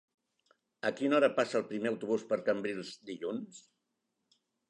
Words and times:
A 0.89 0.91
quina 0.99 1.17
hora 1.17 1.29
passa 1.35 1.59
el 1.59 1.67
primer 1.73 1.91
autobús 1.91 2.25
per 2.33 2.39
Cambrils 2.49 2.91
dilluns? 3.13 3.61